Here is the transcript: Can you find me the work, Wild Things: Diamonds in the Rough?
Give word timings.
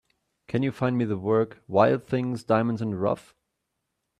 Can 0.47 0.63
you 0.63 0.71
find 0.71 0.97
me 0.97 1.05
the 1.05 1.15
work, 1.15 1.61
Wild 1.67 2.03
Things: 2.07 2.43
Diamonds 2.43 2.81
in 2.81 2.89
the 2.89 2.97
Rough? 2.97 3.35